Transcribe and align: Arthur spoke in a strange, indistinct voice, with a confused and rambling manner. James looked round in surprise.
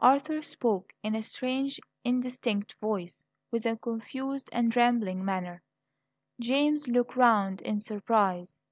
Arthur 0.00 0.42
spoke 0.42 0.92
in 1.02 1.14
a 1.14 1.22
strange, 1.22 1.80
indistinct 2.04 2.74
voice, 2.78 3.24
with 3.50 3.64
a 3.64 3.78
confused 3.78 4.50
and 4.52 4.76
rambling 4.76 5.24
manner. 5.24 5.62
James 6.38 6.88
looked 6.88 7.16
round 7.16 7.62
in 7.62 7.80
surprise. 7.80 8.66